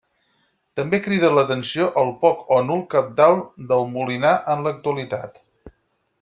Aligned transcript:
També 0.79 0.99
crida 1.07 1.29
l'atenció 1.39 1.85
el 2.03 2.09
poc 2.23 2.41
o 2.57 2.57
nul 2.71 2.81
cabdal 2.95 3.37
del 3.73 3.87
Molinar 3.93 4.35
en 4.57 4.67
l'actualitat. 4.69 5.41